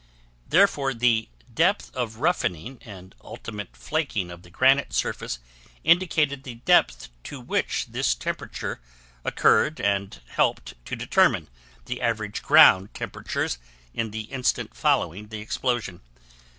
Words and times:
Therefore 0.49 0.95
the 0.95 1.29
depth 1.53 1.95
of 1.95 2.15
roughening 2.15 2.79
and 2.81 3.13
ultimate 3.23 3.77
flaking 3.77 4.31
of 4.31 4.41
the 4.41 4.49
granite 4.49 4.93
surface 4.93 5.37
indicated 5.83 6.41
the 6.41 6.55
depth 6.55 7.09
to 7.25 7.39
which 7.39 7.85
this 7.85 8.15
temperature 8.15 8.81
occurred 9.23 9.79
and 9.79 10.19
helped 10.29 10.73
to 10.85 10.95
determine 10.95 11.49
the 11.85 12.01
average 12.01 12.41
ground 12.41 12.95
temperatures 12.95 13.59
in 13.93 14.09
the 14.09 14.21
instant 14.21 14.75
following 14.75 15.27
the 15.27 15.37
explosion. 15.39 16.01